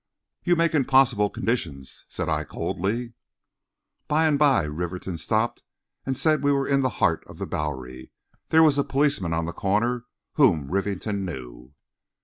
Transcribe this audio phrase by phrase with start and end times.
[0.43, 3.13] "You make impossible conditions," said I, coldly.
[4.07, 5.61] By and by Rivington stopped
[6.07, 8.11] and said we were in the heart of the Bowery.
[8.49, 10.05] There was a policeman on the corner
[10.37, 11.75] whom Rivington knew.